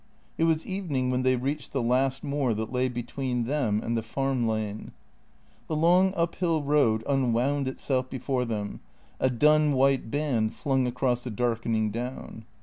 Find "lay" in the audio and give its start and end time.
2.71-2.89